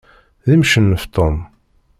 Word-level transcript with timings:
D 0.45 0.47
imcennef 0.55 1.03
Tom. 1.15 1.35